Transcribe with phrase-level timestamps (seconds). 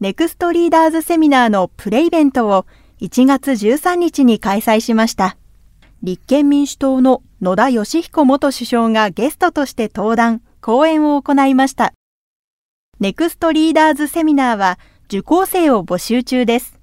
[0.00, 2.66] ネクストリーダーズセミナーのプレイベントを
[3.00, 5.36] 1月13日に開催しました。
[6.04, 11.94] 立憲民主党の野田義彦元首相がゲストとして登壇、講演を行いました。
[13.00, 16.78] ネクストリーダーズセミナーは受講生を募集中です。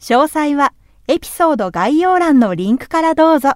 [0.00, 0.72] 詳細は
[1.06, 3.52] エピソード概要欄のリンクからどうぞ。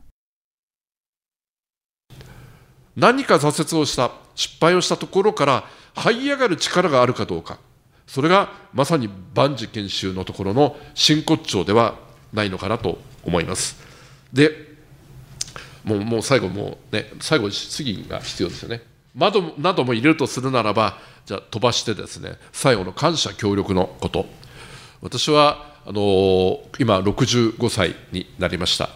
[2.94, 5.64] 何か挫折をした、失敗をしたところから
[5.94, 7.58] 這い上がる力があるかどうか。
[8.12, 11.94] それがまさに万事研修のところの真骨頂では
[12.34, 13.82] ないのかなと思います。
[14.34, 14.50] で、
[15.82, 18.82] もうもう最後、もうね、最後、質疑が必要ですよね。
[19.14, 24.26] 窓なども入れるとするならば、じゃあ飛ばしてですね、最後の感謝協力のこと。
[25.00, 28.90] 私は、あの今、65歳になりました。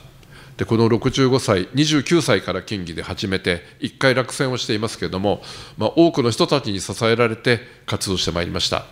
[0.57, 5.43] で、この65歳、29歳から県議で始めて、1回落選をしていますけれども、
[5.77, 8.87] まあ、多くの人たちに支えられて活動してまいりました。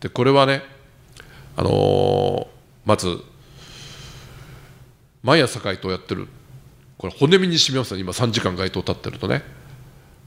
[0.00, 0.62] でこれはね、
[1.56, 2.46] あのー、
[2.84, 3.18] まず、
[5.22, 6.28] 毎朝街頭やってる、
[6.98, 9.42] これ、骨身にしみますね、今、3時間街頭立ってるとね。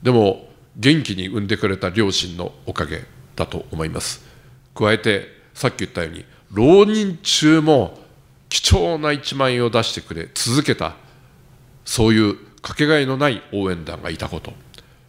[0.01, 3.03] でも、元気に産んでくれた両親のおかげ
[3.35, 4.25] だと思います。
[4.73, 7.99] 加えて、さっき言ったように、浪人中も
[8.49, 10.95] 貴重な1万円を出してくれ、続けた、
[11.85, 14.53] そういうかけがえのない応援団がいたこと。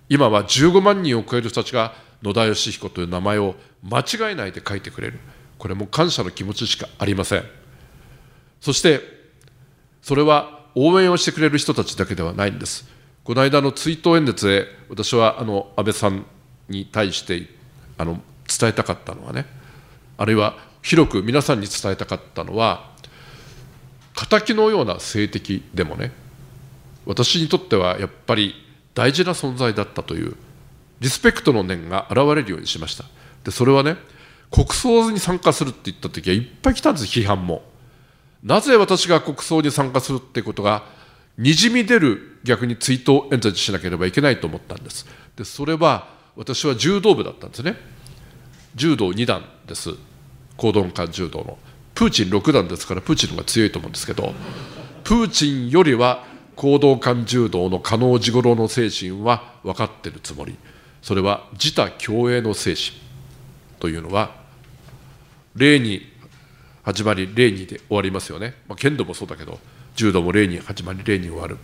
[0.09, 5.19] 今は15万人を超える人たちが野田義彦という名前を間違えないで書いてくれる。
[5.59, 7.45] これも感謝の気持ちしかありません。
[8.61, 9.01] そして、
[10.03, 12.89] それは応援をしてくれる人たちだけではないんです。
[13.25, 16.27] この間の追悼演説で、私はあの安倍さん
[16.69, 17.47] に対して
[17.99, 19.47] あの伝えたかったのはね、
[20.17, 22.91] あるいは広く皆さんに伝えたかったのは、
[24.27, 26.13] 敵のような政敵でもね、
[27.07, 28.55] 私にとってはやっぱり
[28.95, 30.37] 大事な存在だったという
[31.01, 33.05] リスペクトの念が現れるようにしました。
[33.45, 33.97] で、それはね、
[34.51, 37.63] 国葬に参加するって言った時はいっぱい来たんです、批判も。
[38.43, 40.85] なぜ私が国葬に参加するってことが、
[41.39, 45.07] にじみ出る逆に追悼演説しなければいけないと思ったんです。
[45.37, 47.77] で、それは、私は柔道部だったんですね。
[48.75, 49.91] 柔道2段です。
[50.57, 51.59] 講道館柔道の。
[52.01, 54.33] プーチン6段ですから、プーチンの方が強いと思うんですけど、
[55.05, 56.25] プーチンよりは
[56.57, 60.57] 講道館柔道の加納治五郎の精神は分かってるつもり。
[61.03, 62.97] それは自他共栄の精神
[63.81, 64.35] というのは、
[65.55, 66.11] 礼に
[66.85, 68.55] 始まり、礼にで終わりますよね。
[68.67, 69.61] まあ、剣道もそうだけど、
[69.95, 71.59] 柔道も礼に始まり、礼に終わる。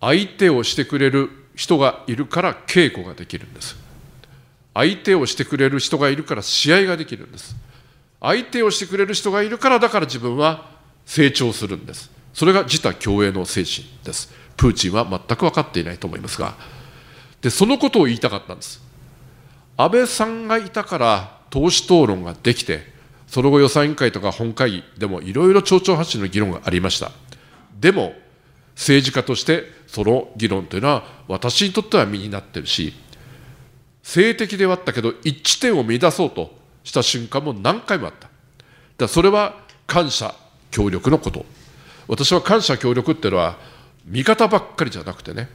[0.00, 3.76] 相手をしてくれる人がいるから稽古ができるんです。
[4.74, 7.67] 相手をしてくれる人がいるから試合ができるんです。
[8.20, 10.70] 相手をしてくれる人がいるから、だから自分は
[11.06, 12.10] 成長するんです。
[12.34, 14.32] それが自他共栄の精神です。
[14.56, 16.54] プーチンは全く分かっていないと思いますが、
[17.40, 18.82] で、そのことを言いたかったんです。
[19.76, 22.82] 安倍さんがいたから党首討論ができて、
[23.28, 27.12] その後予算委員会とか本会議でもいろいろ町長発信の議論がありました。
[27.78, 28.14] でも、
[28.74, 32.94] 政治家としてその議論というのは私にとっては身になってるし、
[34.02, 36.57] 性的ではあったけど一致点を乱そうと
[36.88, 38.30] した瞬間も何回もあった。
[38.96, 39.54] だそれは
[39.86, 40.34] 感謝、
[40.70, 41.44] 協力のこと。
[42.08, 43.58] 私は感謝、協力っていうのは
[44.06, 45.50] 味方ばっかりじゃなくてね、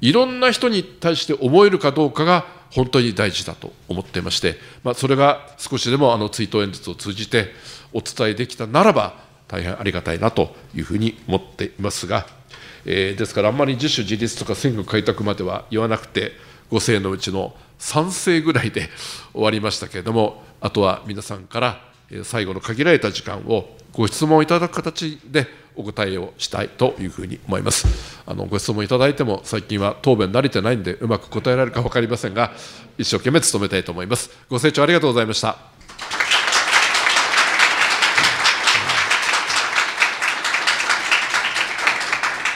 [0.00, 7.48] いろんな人に対して思えるかどうかが本当に大事だと思っていまして、まあ、それが少しでもあの追悼演説を通じて
[7.92, 12.26] お伝えできたならば、大変ありがたいなというふうに思っていますが、
[12.84, 16.32] えー、ですからあんまり自主自立とか選挙開拓までは言わなくて、
[16.70, 18.88] 5世のうちの3世ぐらいで
[19.32, 21.80] 終わりましたけれども、あとは皆さんから
[22.22, 27.86] 最後の限られた時間をご質問いただく形でお答えをしたいというふうに思います。
[28.26, 32.52] あのご質問いただいても、最近は答弁慣れてないんで、うまく答えられるか分かりませんが、
[32.98, 34.30] 一生懸命努めたいと思います。
[34.48, 35.56] ご清聴ありがとうございました。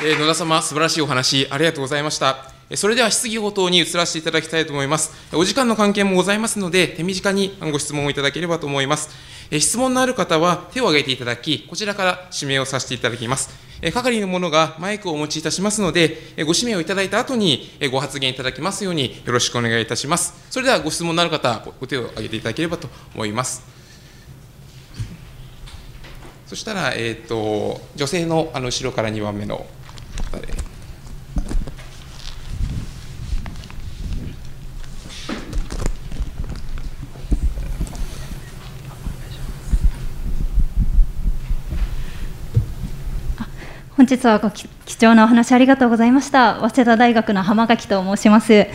[0.02, 2.49] えー、野田様、素晴らしいお話、ありがとうございました。
[2.76, 5.12] それでは質疑応答に移らせていただきたいと思います。
[5.32, 9.10] お時間の関係もございますので、手短にご質問をいただければと思います。
[9.58, 13.50] 質問のある方は手を挙げていただき、こちらから指名をさせていただきます。
[13.92, 20.34] 係の者がマイクをお持ちいたしますので、ご指名をいただいた後にご発言いただきますようによろしくお願いいたします。
[20.48, 23.64] それではご質問のある方、ご手を挙げていただければと思います。
[26.46, 29.66] そしたら、えーと、女性のあの後ろから2番目の
[30.30, 30.59] 方で。
[44.00, 44.66] 本日はご貴
[44.98, 46.54] 重なお話ありがとうございました。
[46.60, 48.66] 早稲田大学の浜垣と申します。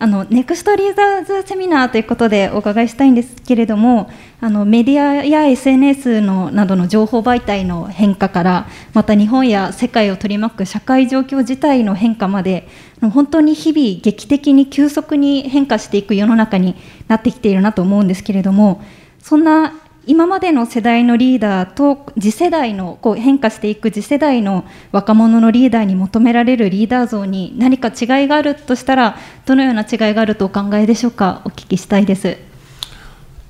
[0.00, 12.66] あのネクストリーダーズセミナーということでお伺いしたいんですけれども、あのメディアや SNS のなどの情報媒体の変化から、また日本や世界を取り巻く社会状況自体の変化まで、
[13.00, 16.74] 本当に日々劇的に急速に変化していく世の中に
[17.06, 18.82] なってきているなと思うんですけれども、
[19.20, 29.16] そんな今までの世代のリーダーと次世代のこう変化していく次世代の若者のリーダーに求められるリーダー像に何か違いがあるとしたら
[29.46, 31.42] どのような違いがあるとお考えでしょうか？
[31.44, 32.36] お聞きしたいです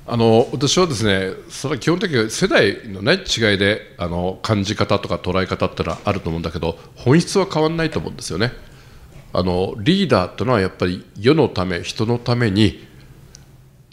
[0.05, 8.51] あの私はですねそれは基本的に世代の、ね、違いであの感じ方とか捉え方ってのはあると思うんだけど本質は変わらないと思うんですよね。
[9.35, 12.85] あのリーダーというのはやっぱり世のため人のために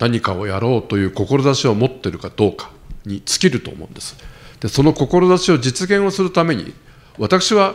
[0.00, 2.72] 何かをやろうという志を持っているかどうか
[3.06, 4.16] に尽きると思うんです。
[4.60, 6.74] でその志を実現をするために
[7.18, 7.74] 私は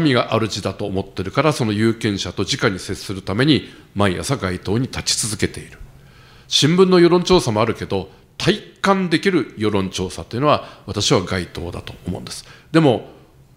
[0.00, 5.78] 民が主だと思ってるからその有権者と直に接するために毎朝街頭に立ち続けている。
[6.48, 12.46] 新聞の世論調査もあるけど体感できる世論調査というのは私は街頭だと思うんです。
[12.72, 13.10] でも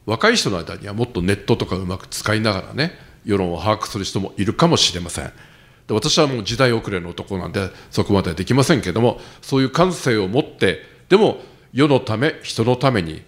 [0.06, 2.92] 若い人の間にはもっとネットとかうまく使いながらね
[3.24, 5.32] 世論を把握する人もいるかもしれません。
[5.88, 10.80] で私はもう時代遅れの男なんでそこまではできませんけどもそういう感性を持って
[11.10, 11.40] でも
[11.74, 13.22] 世のため人のために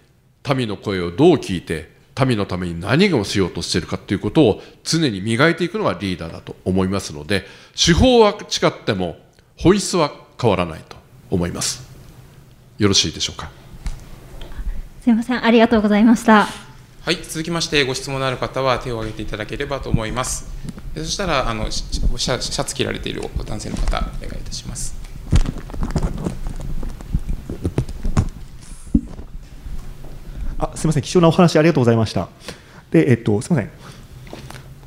[0.55, 1.91] 民の声をどう聞いて
[2.25, 7.45] 民のために何をしようとしているかということを常に磨いていくのがリーダーだと思いますので
[7.75, 9.17] 手法は違っても
[9.57, 10.95] 本質は変わらないと
[11.31, 11.87] 思います。
[12.77, 13.49] よろしいでしょうか？
[15.01, 15.43] すみません。
[15.43, 16.47] ありがとうございました。
[17.01, 20.49] はい続きましてご質問のある方は手を挙げていただければと思います
[20.95, 24.95] そしたらあのシャシャツ着られている男性の方お願いいたします。
[30.59, 31.03] あすみません。
[31.03, 32.29] 貴重なお話ありがとうございました。
[32.91, 33.71] でえっとすみません。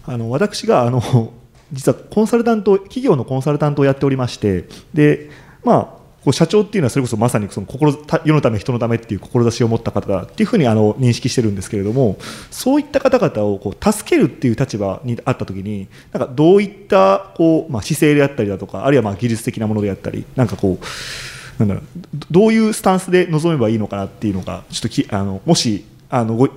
[0.07, 1.33] あの私があの
[1.73, 5.31] 実はコンサルタント企業のコンサルタントをやっておりましてで
[5.65, 12.17] まあこう社長っていうのはそれこそまさにその心世のため人のためっていう志を持った方だっていうふうにあの認識してるんですけれども
[12.51, 21.85] そういった方々をこう助けるっていう立場にあった時になんかどういったこう、まあ、姿勢であったりだとかあるいはまあ技術的なものであったりなんかこうなんだろう
[22.29, 26.49] どういうスタンスで臨めばいいのかなっていうのがちょっときあのもしあのご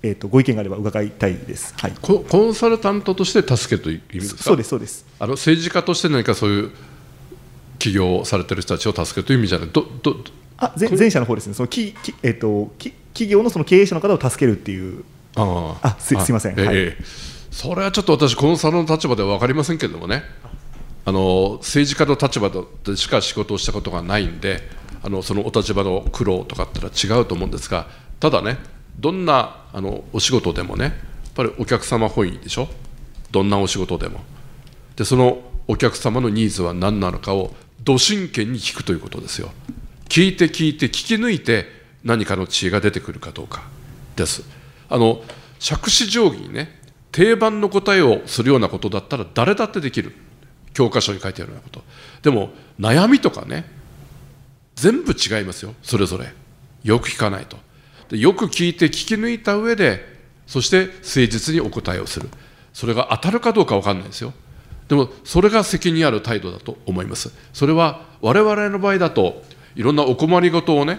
[0.00, 4.44] えーと、ご意見があれば伺いたいです、はい、コンサルタントとして助けという意味ですか？
[4.44, 5.04] そうですそうです。
[5.18, 6.70] あの政治家として何かそういう
[7.78, 9.68] 起業されてる人たちを助けるという意味じゃない。
[9.68, 10.16] どど
[10.56, 11.54] あ前前者の方ですね。
[11.54, 15.04] そのきき、えーと、き企業のその経営者の方を助けるっていう。
[15.36, 15.96] ああ。
[15.98, 16.96] すすいません、えー、はい、
[17.50, 20.22] それはちょっと私コンサルの立場では分かりませんけれどもね。
[21.04, 22.50] あの政治家の立場
[22.84, 24.60] でしか仕事をしたことがないんで
[25.02, 27.86] あのそのお立場の苦労とかってのは違うと思うんですが
[28.20, 28.58] ただね
[28.98, 30.94] どんなあのお仕事でもねやっ
[31.34, 32.68] ぱりお客様本位でしょ？
[33.30, 34.20] どんなお仕事でも。
[34.96, 39.50] でそのお客様のニーズは何なのかをど真剣に聞くということですよ。
[40.08, 41.66] 聞いて聞いて聞き抜いて
[42.04, 43.62] 何かの知恵が出てくるかどうか
[44.16, 44.42] です。
[44.88, 45.22] あの
[45.58, 46.80] 杓子定規にね
[47.12, 50.14] 定番の答えをするようなことだったら誰だってできる。
[50.74, 51.82] 教科書に書いてあるようなこと。
[52.22, 53.64] でも悩みとかね
[54.76, 55.74] 全部違いますよ。
[55.82, 56.32] それぞれ。
[56.84, 57.56] よく聞かないと。
[58.10, 62.28] でよく聞いて聞き抜いた上でそして誠実にお答えをする。
[62.72, 64.32] それが当たるかどうか分かんないですよ。
[64.88, 69.42] でもそれが責任ある態度だと思いますそれは我々の場合だと
[69.76, 70.98] いろんなお困りごとをね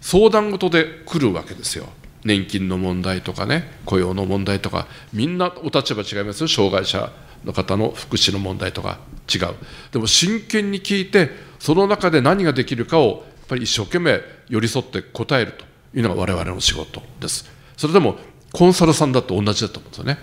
[0.00, 1.86] 相談事で来るわけですよ
[2.24, 7.12] 年金の問題とかね雇用の問題とかみんなお立場違いますよ障害者
[7.44, 8.98] の方の福祉の問題とか
[9.32, 9.54] 違う
[9.92, 17.50] でも真剣に聞いてその中で何ができるかをやっぱり一生懸命寄り添って答えるというのが我々の仕事です。
[17.76, 18.16] それでも
[18.52, 20.18] コンサルさんだと同じだと思うんですよね。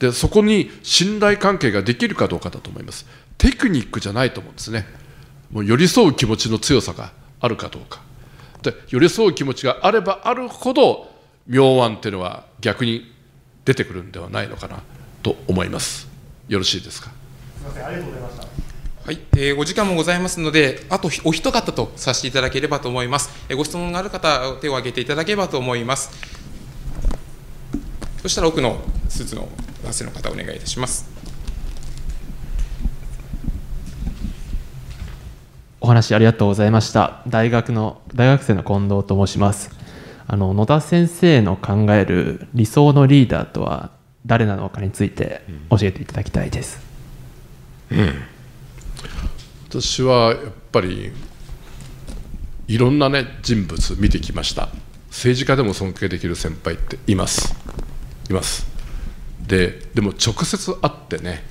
[0.00, 3.06] で、そこに信頼関係ができるかどうかだと思います。
[3.38, 4.86] テクニックじゃないと思うんですね。
[5.52, 8.00] もう寄り添う気持ちの強さがあるかどうか。
[8.62, 11.10] で、寄り添う気持ちがあればあるほど、
[11.46, 13.12] 妙案っていうのは逆に
[13.64, 14.82] 出てくるんではないのかな
[15.22, 16.08] と思います。
[16.48, 17.10] よろしいですか？
[17.10, 18.46] すみません、ありがとうございました。
[19.06, 23.30] はい、えー、お時間もございますので、あとお一方とさせていただければと思います。
[23.48, 26.10] えー、ご質問がある方、手を挙げていただければと思います。
[28.22, 29.48] そしたら奥のスーツの
[29.82, 31.08] 男性の方、お願いいたします。
[35.80, 37.22] お話ありがとうございました。
[37.26, 39.70] 大学の大学生の近藤と申します。
[40.26, 43.90] あの野田先生の考える理想のリーダーとは
[44.26, 46.80] 誰なのかについて教えていただきたいです。
[47.90, 48.22] うん
[49.68, 50.36] 私はやっ
[50.72, 51.12] ぱり
[52.66, 54.68] いろんなね人物見てきました
[55.10, 57.54] 政治家でも尊敬できる先輩っています
[58.28, 58.69] います
[59.50, 61.42] ででも直接会ってね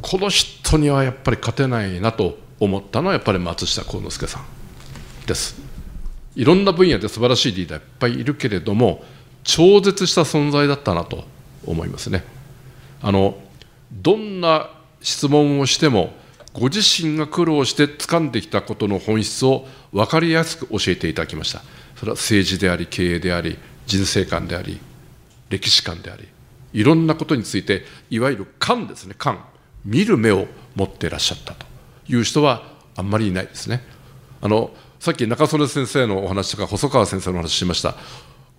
[0.00, 5.60] この人にはやっぱり勝てないなと思ったのはやっぱり松下幸之助さんです。
[6.36, 9.04] いろんな分野で素晴らしいリーダーいっぱいいるけれども
[9.42, 11.24] 超絶した存在だったなと
[11.66, 12.24] 思いますね。
[13.02, 13.36] あの
[13.90, 14.70] どんな
[15.00, 16.14] 質問をしても
[16.52, 21.62] ご自身が苦労して掴んできたことの本質を分かりやすく教えていただきました。
[21.96, 24.78] それは政治であり経営であり人生観であり
[25.50, 26.28] 歴史観であり
[26.72, 29.14] いろんなことについていわゆる観ですね。
[29.16, 29.44] 観
[29.84, 31.66] 見る目を持っていらっしゃったと
[32.08, 32.62] いう人は
[32.96, 33.82] あんまりいないですね。
[34.40, 37.94] あのさっき中曽根先生のお話とか細川先生のお話しました。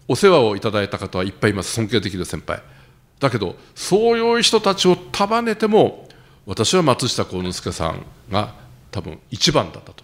[0.08, 1.72] お世話をいただいた方はいっぱいいます。
[1.74, 2.62] 尊敬できる先輩。
[3.20, 6.10] だけどそういう人たちを束ねても
[6.46, 8.53] 私は松下幸之助さんが
[8.91, 10.03] 多分一番だったと。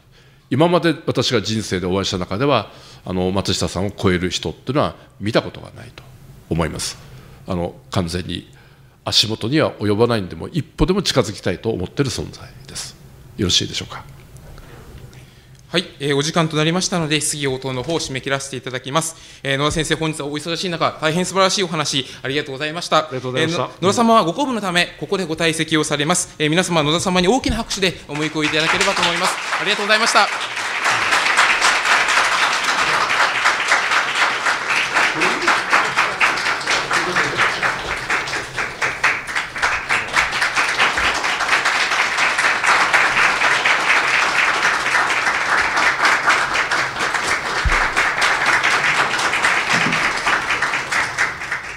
[0.50, 2.72] 今まで私が人生でお会いした中では
[3.06, 6.04] あの松下さんを超える人っていうのは見たことがないと
[6.50, 7.09] 思います。
[7.50, 8.48] あの完全に
[9.03, 12.96] 足元には及ばないんでも一歩でも近づきたいと思っている存在です
[13.38, 14.06] よろしいでしょうか
[15.70, 19.15] はい、えー、お時間となりましたので、質疑応答の方を締め切らせていただきます。
[19.44, 22.98] えー、野田先生、本日はお忙しい中、大変素晴らしいお話、ありがとうございました。
[22.98, 23.63] ありがとうございました。
[23.65, 26.34] えー、野田様はご公務のため、ここでご退席をされます。
[26.39, 29.36] えー、皆様、野田様に大きな拍手でお向こういただければと思います。
[29.62, 30.68] ありがとうございました。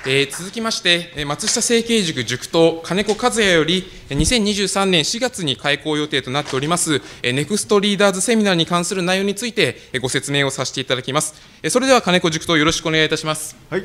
[0.05, 11.35] えー、続きまして、松下政経塾塾頭、金子和也より、2023年4月に開講予定となっております、ネクストリーダーズセミナーに関する内容について、ご説明をさせていただきます。
[11.69, 13.57] それでは金子塾頭、よろしくお願いいたします。
[13.71, 13.83] はい。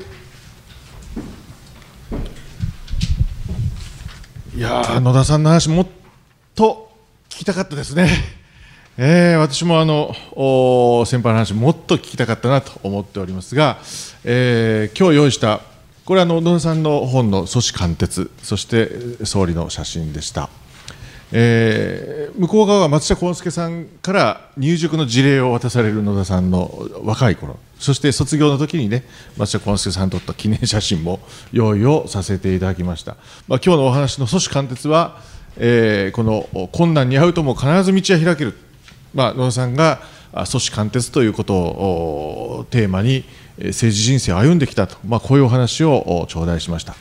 [4.56, 5.88] いや野田さんの話、もっ
[6.56, 6.92] と
[7.30, 8.10] 聞きたかったですね。
[8.98, 10.16] えー、私もあの
[11.06, 13.78] 先輩の話、もっと聞きたかったなと思っておりますが、
[14.24, 15.77] えー、今日用意した
[16.08, 20.50] これは野田さんの本の組織貫徹そして総理の写真でした、
[21.34, 29.04] えー、向こう側は松下幸之助さんから入塾の事例を渡される野田さんの若い頃そして卒業の時にね
[29.36, 31.20] 松下幸之助さんと撮った記念写真も
[31.52, 33.18] 用意をさせていただきました、
[33.50, 35.20] まあ、今日のお話の組織貫徹は、
[35.58, 38.54] えー、この困難に遭うとも必ず道は開ける、
[39.14, 40.00] まあ、野田さんが
[40.32, 43.26] 組織貫徹ということをテーマに
[43.58, 46.96] 政治人生を歩んできたと、まあ、こういうお話を頂戴しました。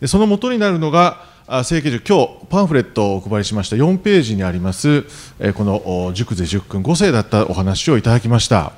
[0.00, 2.06] でその元になるのが政経塾。
[2.06, 3.76] 今日パンフレットをお配りしました。
[3.76, 8.72] 4ページにありますこの塾で10君5世だったお話をいただきました。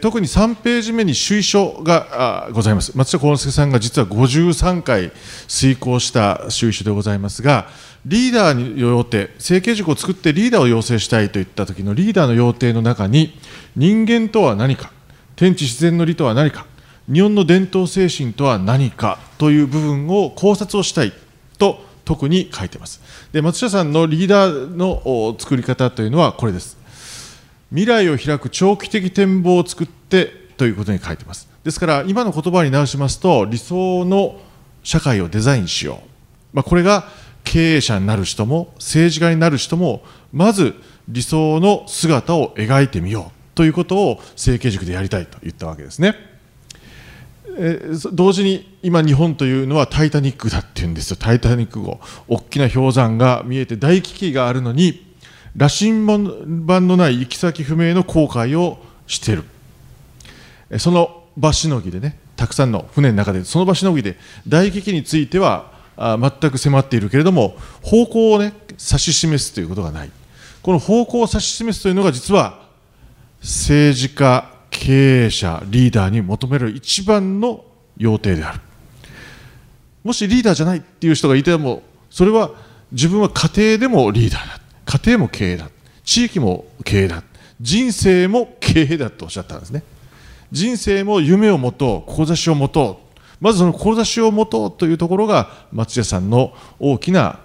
[0.00, 2.96] 特に3ページ目に首位書がございます。
[2.96, 5.12] 松下幸之助さんが実は53回
[5.46, 7.68] 遂行した首位書でございますが
[8.04, 13.38] リーダーに要請政経塾を作ってリーダーを養成したいといった時のリーダーの要請の中に
[13.76, 14.97] 人間とは何か。
[15.38, 16.66] 天地自然の理とは何か。
[17.10, 21.12] 日本の伝統精神とは何かという部分を考察をしたい
[21.58, 23.00] と特に書いています。
[23.30, 26.76] で松下さんのリーダーの作り方というのはこれです。
[27.70, 30.26] 未来を開く長期的展望を作って
[30.56, 31.48] ということに書いてます。
[31.62, 34.40] ですから今の言葉に直しますと理想の
[34.82, 37.04] 社会をデザインしよう、まあ、これが
[37.44, 40.02] 経営者になる人も政治家になる人も
[40.32, 40.74] まず
[41.06, 43.37] 理想の姿を描いてみよう。
[43.58, 46.14] ということを政経塾でやりたいと言ったわけですね。
[47.58, 51.98] え同時に今、日本というのはタイタニックだっていうんですよ、タイタニック号、
[52.28, 55.12] 大きな氷山が見えて大危機があるのに、
[55.56, 70.12] 羅針盤のない行き先不明の航海をしている、その場しのぎでね、たくさんの船の中で、その場しのぎで大危機についてはあ全く迫っているけれども、方向をね、指し示すということがない、
[70.62, 72.67] この方向を指し示すというのが、実は
[73.40, 77.64] 政治家、経営者、リーダーに求める一番の
[77.96, 78.60] 要諦である。
[80.04, 82.50] もしリーダーじゃないっていう人がいても、それは
[82.92, 84.60] 自分は家庭でもリーダーだ。
[84.86, 85.70] 家庭も経営だ。
[86.04, 87.22] 地域も経営だ。
[87.60, 89.82] 人生も経営だとおっしゃったんですね。
[90.50, 93.08] 人生も夢を持とう、志を持とう。
[93.40, 97.40] まずその志を持とうというところが松屋さんの大きな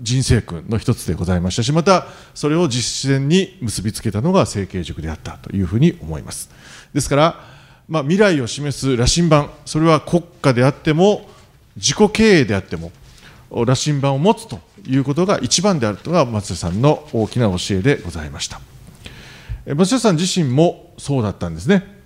[0.00, 1.62] 人生訓の一つでございました。
[1.62, 6.50] しまたそれを実践に結びつけたのが政経塾であったというふうに思います。
[6.92, 7.40] ですから、
[7.88, 11.28] まあ、未来を示す羅針盤それは国家であっても
[11.76, 12.92] 自己経営であっても
[13.50, 18.60] 羅針盤を持つということが一番であるとが松田さんの大きな教えでございました。
[19.74, 21.98] 松田さん自身もそうだったんですね。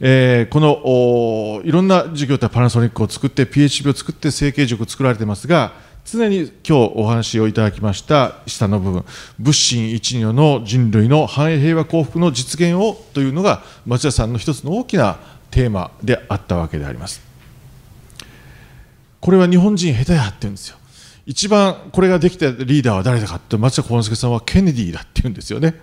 [0.00, 5.72] えー、このいろんな事業体パナソニックを作って PHP を作って成形塾を作られてますが
[6.16, 9.04] 常に今日お話をいただきました下の部分、
[9.38, 15.18] 物心一如の人類の繁栄平和幸福の実現をというのが、町田さんの一つの大きな
[15.50, 17.20] テーマであったわけであります。
[19.20, 20.78] これは日本人下手やって言うんですよ。
[21.26, 25.74] 一番これができたリーダーは誰だかって松田幸之助さんはケネディだって言うんですよね。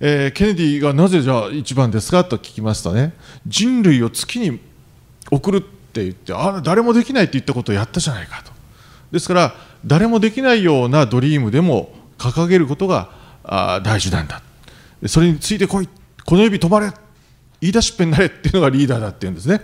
[0.00, 3.12] えー、ケネディがなぜじゃあ一番ですかと聞きますとね
[3.46, 4.58] 人類を月に
[5.30, 8.51] 送るって言ってあ誰もできないって言ったことをやったじゃないかと
[9.12, 9.54] ですから
[9.84, 13.10] 誰もできないようなドリームでも掲げることが
[13.84, 14.42] 大事なんだ。
[15.06, 15.88] それについてこい。
[16.24, 16.92] この指止まれ。
[17.60, 19.60] 言い出しっぺになれっていうのがリーダーだっていうんですね。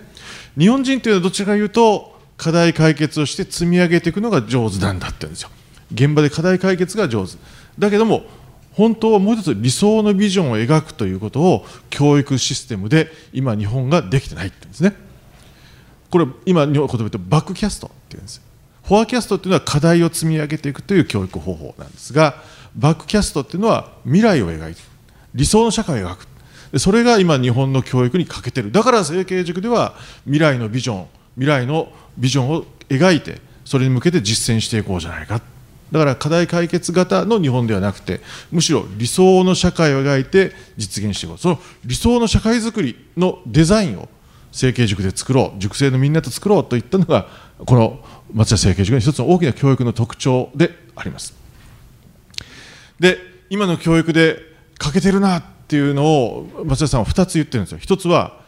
[0.57, 5.50] 日本人というのはどちらかというと課題解決をして積み上げていくのが上手なんだって言うんですよ。
[5.93, 7.35] 現場で課題解決が上手。
[7.78, 8.25] だけども
[8.73, 14.95] 本当はもう一つ理想のビジョンを描くということを教育システムで今日本ができてないって言うんですね。
[16.11, 18.48] これ今日本言で言うとバックキャストっていうんです
[18.88, 22.37] フォアキャストっていうのは課題を積み上げていくという教育方法なんですが
[22.75, 24.80] バックキャストっていうのは未来を描いて
[25.35, 26.16] 理想の社会を描
[26.73, 28.73] くそれが今日本の教育に欠けてる。
[28.73, 35.42] だから成形塾では未来のビジョン未来のビジョンを描いてそれに向けて実践していこうじゃないか。
[35.92, 41.38] だから課題解決型の日本ではなくてむしろ理想の社会を描いて実現していこう。
[41.38, 44.09] その理想の社会づくりのデザインを
[44.50, 45.59] 成形塾で作ろう。
[45.61, 47.28] 塾生のみんなと作ろうといったのが
[47.64, 48.00] この
[48.32, 51.35] 松田成形塾の一つの大きな教育の特徴であります。
[53.00, 53.18] で
[53.50, 54.38] 今の教育で
[54.78, 57.78] 欠けてるなっていうのを松田さんは2つ言ってるんですよ。
[57.78, 58.40] 一つは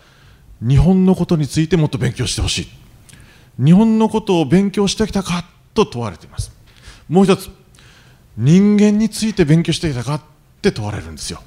[0.60, 2.62] 日本のことについてもっと勉強してほし
[3.58, 3.64] い。
[3.64, 5.44] 日本のことを勉強してきたか
[5.74, 6.52] と問われています。
[7.08, 7.50] もう一つ
[8.36, 10.22] 人間について勉強してきたかっ
[10.62, 11.42] て問われるんですよ。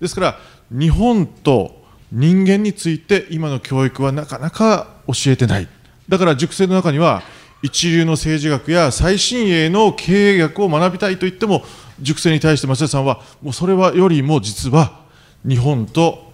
[0.00, 0.38] ですから
[0.70, 5.68] 日本と人間について今の教育はなかなか教えてない。
[6.08, 7.22] だから塾生の中には
[7.62, 11.64] 一流の政治学や最新鋭の経営学を学びたいと言っても
[12.00, 15.00] 塾生に対して松田さんはもうそれはよりも実は
[15.46, 16.32] 日本と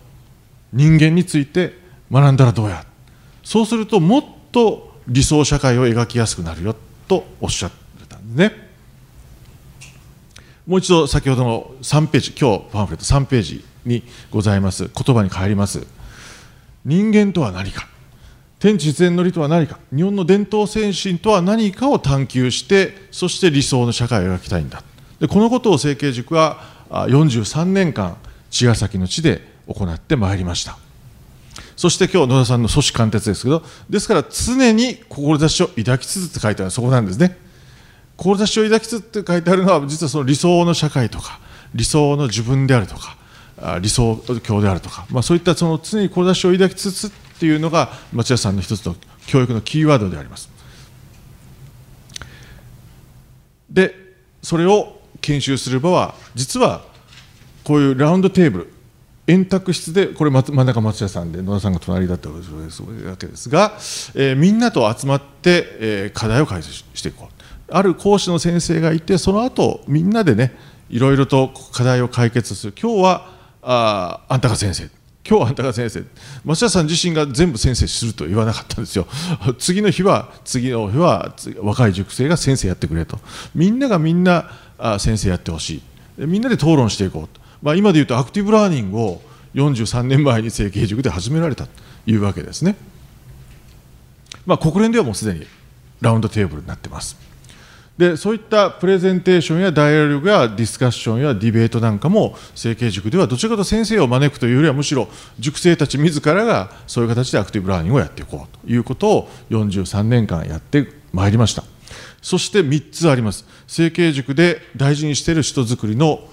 [0.73, 1.79] 人間について
[2.11, 2.85] 学んだらどうや
[3.43, 6.77] そうするともっと理想社会を描きやすくなるよ
[7.09, 8.73] とおっしゃってたんですね。
[10.67, 15.85] もう一度先ほどの3ページ、今日パンフレット3ページにございます、言葉に帰ります。
[16.85, 17.89] 人間とは何か、
[18.63, 24.85] 天地自然の理とは何か、日本の伝統精神とは何かを探求して、そして理想の社会を描きたいんだ。
[25.19, 28.17] でこのことを成形塾は43年間、
[28.53, 30.79] 茅ヶ崎の地で行ってまいりました。
[31.75, 37.37] そして今日野田さんの組織貫徹ですけど、ですから常に志を抱きつつって書いてあるそこなんですね。
[38.17, 41.41] 志を抱きつつって書いてあるのは実はその理想の社会とか
[41.75, 43.17] 理想の自分であるとか
[43.81, 47.11] 理想郷であるとか、まあ、そういったその常に志を抱きつつ
[47.43, 48.95] っていうのが町田さんの一つの
[49.27, 50.49] 教育のキーワードであります。
[53.69, 53.97] で
[54.41, 56.85] それを研修する場は実は
[57.65, 58.73] こういうラウンドテーブル
[59.27, 62.37] 円卓室でこれ真ん中松田さんで野田さんが隣だったわ
[63.17, 63.73] けですが、
[64.15, 67.75] えー、みんなと集まって、えー、課題を解決していこう。
[67.75, 70.55] ある講師の先生がいてその後みんなでね
[70.89, 72.75] いろいろと課題を解決する。
[72.81, 75.02] 今日はああんたが先生。
[75.29, 76.05] 今日はあんたが先生
[76.45, 79.07] 増田さん自身が全部先生すると言わなかったんですよ。
[79.59, 83.19] 次の日は次の日は若い塾生が先生やってくれと。
[83.55, 84.51] みんながみんな
[84.99, 85.83] 先生やってほしい。
[86.27, 89.23] みんなで討論していこうと、まあ、今で言うとアクティブラーニングを
[89.55, 91.71] 43年前に成形塾で始められたと
[92.07, 92.77] いうわけですね、
[94.45, 95.47] まあ、国連ではもうすでに
[96.01, 97.32] ラウンドテーブルになってます。
[98.03, 105.07] でそういったプレゼンテーションやダイアログやディスカッションやディベートなんかも成形塾ではどちらかと先生を招くというよりはむしろ
[105.39, 111.63] 塾生たち自らがそういう形でアクティブラーニングをやっていこうということを43年間やってまいりました。
[112.21, 113.47] そして3つあります。
[113.69, 116.25] 政経塾で大事にしている人づくりの、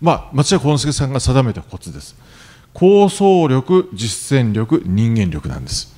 [0.00, 2.16] まあ、松下幸之助さんが定めたコツです。
[2.72, 5.94] 構想力実践力人間力なんです。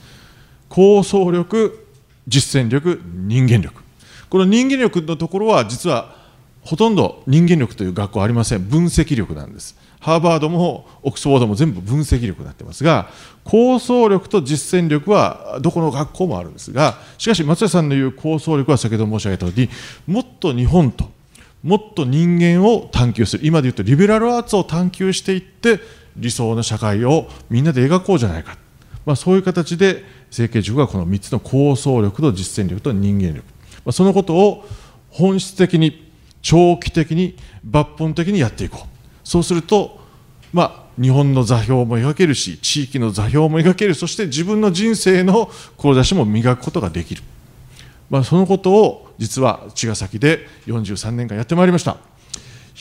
[0.68, 1.86] 構想力
[2.26, 3.89] 実践力人間力。
[4.30, 6.14] この人間力のところは実は
[6.62, 8.68] ほとんど人間力という学校ありません。
[8.68, 9.76] 分析力なんです。
[9.98, 13.10] ハーバードもオックスフォードも全部分析力になってますが
[13.44, 19.68] 構想力と実践力はどこの学校もあるんですがしかし松田さんの言う構想力は先ほど申し上げたように
[20.06, 21.10] もっと日本と
[21.62, 23.46] もっと人間を探求する。
[23.46, 25.80] 今で言うとリベラルアーツを探求していって
[26.16, 28.56] 理想の社会をみんなで描こうじゃないか、
[29.04, 33.42] まあ、そういう形で成形塾はこの3つの構想力と実践力と人間力。
[33.90, 34.64] そのことを
[35.10, 36.10] 本質的に
[36.42, 37.36] 長期的に
[37.68, 38.88] 抜本的にやっていこう。
[39.24, 40.00] そうすると、
[40.52, 43.94] まあ、日本の座標も描けるし地域の座標も描ける。
[43.94, 47.22] そして自分の人生の志も磨くことができる、
[48.08, 52.09] まあ、そのことを実は茅ヶ崎で43年間やってまいりました。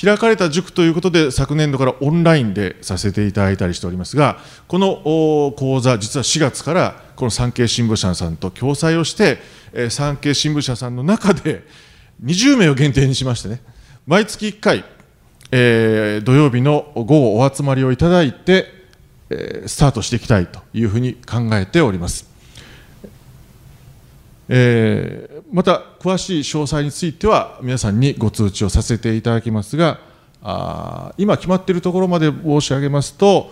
[0.02, 5.02] 開かれた塾ということで、昨年度からオンラインでさせていただいたりしておりますが、この
[5.58, 9.40] 講座、実は4月からこの産経新聞社さんと共催をして、
[9.90, 11.64] 産経新聞社さんの中で
[12.24, 13.62] 20名を限定にしましてね、
[14.08, 14.86] 毎月1回、
[15.52, 18.68] えー、土曜日の午後お集まりをいただいて、
[19.30, 22.29] えー、スタートしていきたいというふうに考えております。
[24.50, 30.00] えー、また詳しい詳細については皆さんにご通知をさせていただきますが
[30.42, 33.52] あ今決まっているところまで申し上げますと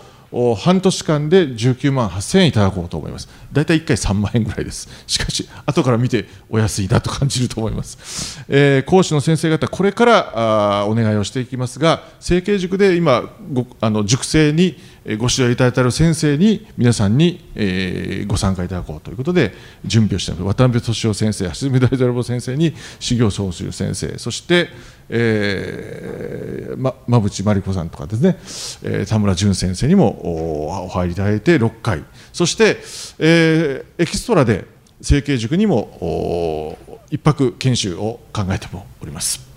[0.57, 3.29] 半年間で19万8000円いただこうと思います。
[3.53, 4.89] 大体1回3万円ぐらいです。
[5.07, 8.43] しかし、後から見てお安いだと感じると思います。
[8.49, 14.77] えー、講師の先生方、これからあお願いをしていきますが、成形塾で今ご、あの塾生に
[15.15, 19.53] ご指導いただいている先生に、皆さんに、えー、ご参加いただこうということで、
[19.85, 20.43] 準備をしています。
[20.43, 24.69] 渡辺俊夫先生、橋爪大太郎先生に、修行総集先生、そして、
[25.07, 28.37] えー、ま馬淵真理子さんとかですね、
[28.83, 32.77] えー、田村淳先生にもお入りいただいて6回、そして、
[33.19, 34.65] えー、エキストラで
[34.99, 36.77] 成形塾にも
[37.09, 39.47] 一泊研修を考えてもおります。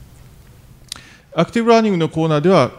[1.35, 2.73] アクティブラーニングのコーナーでは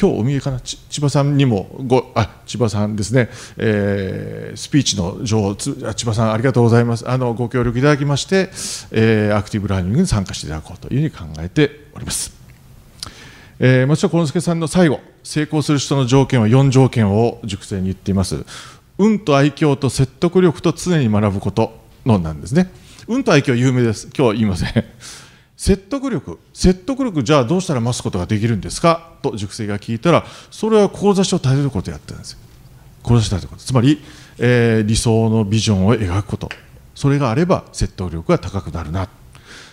[0.00, 8.50] 今日お見えかな、千葉さんにもご、あ千葉さんですね、えー、スピーチの女王、千葉さん、ありがとうございます、あのご協力いただきまして、
[8.92, 12.32] えー、アクティブラーニングに参加していただこうというふうに考えております。
[13.58, 18.44] えー、松下幸之助さんの最後、成功する人の条件は4条件を塾生に言っています。
[18.98, 22.70] 運と愛嬌と説得力と常に学ぶことのなんですね。
[23.08, 24.06] 運と愛嬌は有名です。
[24.06, 24.84] 今日は言いません。
[25.58, 29.10] 説得力、説得力、じゃあどうしたら増すことができるんですか？
[29.22, 32.38] と塾生が聞いたら、それは志を立てることをやってるんですよ。
[33.02, 33.62] 志を立てること。
[33.62, 34.00] つまり、
[34.38, 36.48] えー、理想のビジョンを描くこと。
[36.94, 39.08] それがあれば説得力が高くなるな。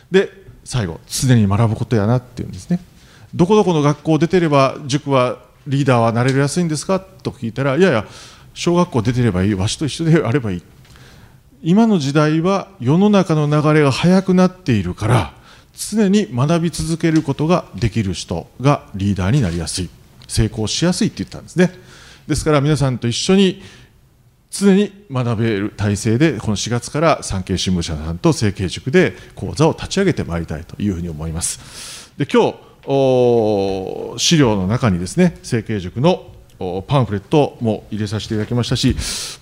[0.09, 0.31] で、
[0.63, 2.79] 最後、常に学ぶことやなっていうんですね。
[3.35, 6.99] どこどこの学校出てれば塾はリーダーはなれるやすいんですか？
[6.99, 8.07] と聞いたら、いやいや、
[8.55, 10.63] 小学校出てればいい、わしと一緒であればいい。
[11.61, 15.33] 今の時代は世の中の流れが速くなっているから、
[15.77, 19.89] 常に学び続けることができる人がリーダーになりやすい。
[20.27, 21.71] 成功しやすいって言ったんですね。
[22.27, 23.61] ですから皆さんと一緒に
[24.49, 32.11] 常に学べる体制でこの4月から産経新聞社さんと成形塾で講座を立ち上げてまいりたいというふうに思います。
[32.17, 32.59] で今日
[34.17, 36.34] 資料の中にですね成形塾の
[36.87, 38.95] パンフレットも入れさせていただきましたし、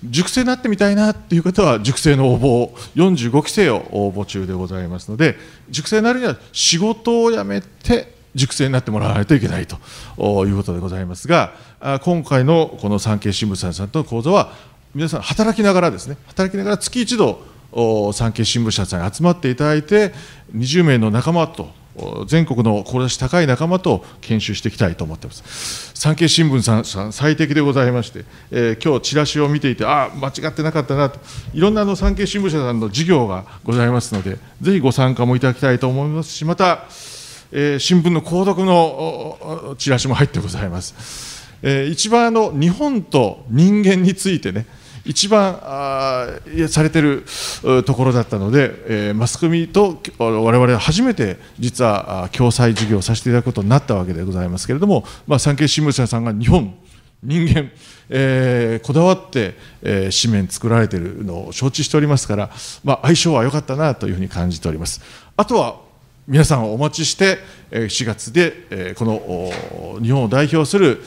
[0.03, 5.37] 塾生になってみたいなっていう方は、塾生の応募、45期生を応募中でございますので、
[5.69, 9.75] 塾生になるには仕事を辞めて、塾生になってもらわないといけないと
[10.45, 11.53] いうことでございますが、
[12.01, 14.53] 今回のこの産経新聞社さんとの講座は、
[14.95, 17.45] 皆さん、働きながらですね、働きながら月一度、
[18.13, 20.13] 産経新聞社さんに集まっていただいて、
[20.55, 21.69] 20名の仲間と
[22.27, 25.91] 全国の志高い仲間と研修していきたいと思っています。
[25.93, 31.19] 産経新聞さんさん最適でございまして、えー、今日チラシを見ていて、ああ、間違ってなかったなと、
[31.53, 36.85] いろんなあの産経新聞社さんの事業がございますので、ぜひご参加もいただきたいと思いますし、また、
[37.51, 41.43] えー、新聞の購読のチラシも入ってございます。
[41.61, 44.65] えー、一番あの日本と人間についてね、
[45.05, 46.27] 一番あ
[46.69, 47.25] されてる
[47.85, 56.73] ところだったので、えー、マスコミと我々は初めて実は共催事業をさせていただくことになったわけでございますけれども、まあ、産経新聞社さんが日本
[57.21, 57.71] 人間、
[58.09, 62.51] えー、こだわって、えー、紙面作られているのを承知しておりますから、
[62.83, 65.01] まあ、相性は良かったなというふうに感じております。
[65.35, 65.82] あとは
[66.25, 67.39] 皆さんをお待ちして
[67.71, 71.01] 4月でこの日本を代表する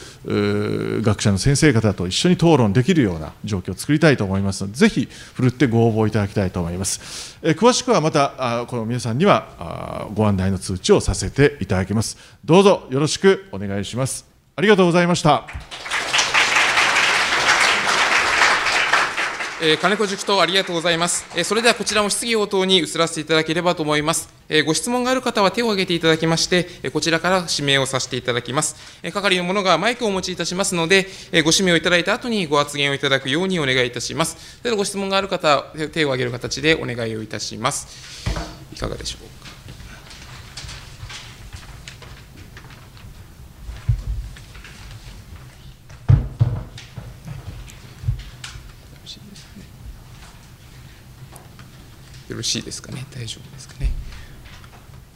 [1.02, 7.38] 学者の先生方と一緒に討論できるような状況を作りたいと思いますのでぜひふるってご応募いただきたいと思います。
[7.42, 12.18] 詳しくはまたこの皆さんにはご案内の通知をさせていただきます。
[12.44, 14.26] どうぞよろしくお願いします。
[14.54, 15.46] ありがとうございました。
[19.62, 21.24] えー、金子塾長ありがとうございます。
[21.34, 24.28] えー、それではこちらも質疑応答に移らせていただければと思います。
[24.50, 28.76] えー、ご質問がある方は手を挙げていただきまして、えこちらから指名をさせていただきます。
[29.02, 34.58] え係の者がマイクをお持ちいたしますので、えご指名をいただいた後にご発言をいただくようにお願いいたします。
[34.58, 38.26] それではご質問がある方、手を挙げる形でお願いをいたします。
[38.74, 39.28] いかがでしょう？
[39.28, 39.35] か。
[52.28, 53.90] よろしいですかね、大丈夫ですかね？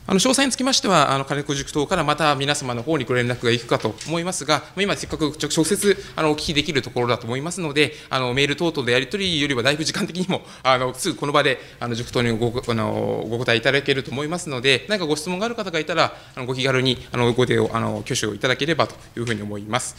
[0.06, 19.94] あの詳細につきましては、あの金子塾等からまた皆様の方にご連絡がいくかと思いますが、今、せっかく直接あのお聞きできるところだと思いますので、あのメール等々でやり取りよりは、だいぶ時間的にもあのすぐこの場であの塾等にごあのご答えいただけると思いますので、何かご質問がある方がいたら、あのご気軽にあのご手をあの挙手をいただければというふうに思います。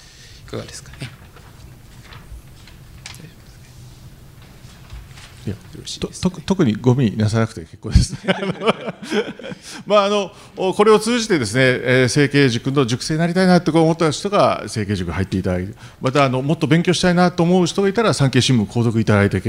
[0.45, 1.20] いかがですかね？
[5.45, 8.15] いやいとですかと特にご無理なさなくて結構です。
[9.87, 19.41] まああのこれを通じてですね、えー、成形塾の塾生になりたいなと思った人が成形塾入っていただいて、またあのもっと勉強したいなと思う人がいたら産経新聞購読いただいて、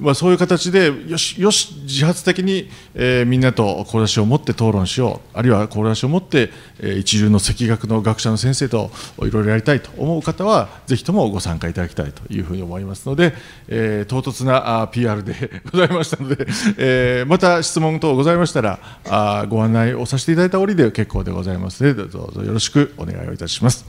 [0.00, 13.34] まあそういう形でよしよし自発的に、えー、みんなと志を持って討論しよう、あるいは志を持って、えー、一流の赤学の学者の先生といろいろやりたいと思う方はぜひともご参加いただきたいというふうに思いますので、
[13.68, 15.27] えー、唐突なあ PR で
[15.70, 23.84] ございましたので、えー、また質問等ございましたらあご案内をさせていただいた折で結構でございますのでどうぞよろしくお願いをいたします。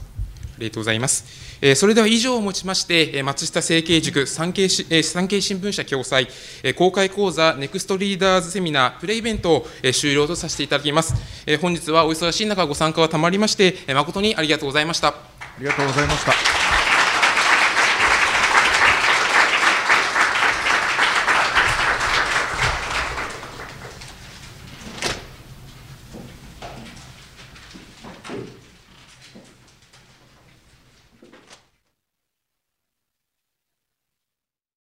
[0.60, 1.24] ありがとうございます。
[1.62, 6.28] えーそれでは以上をもちまして、えー松下政経塾産経し、えー産経新聞社共催、
[6.62, 11.14] えー公開講座ネクストリーダーズセミナープレイベントを、えー終了とさせていただきます。
[11.46, 15.08] えー本日はお忙しい中ご参加はたまりまして、えー誠にありがとうございました。
[15.08, 15.14] あ
[15.58, 16.59] りがとうございました。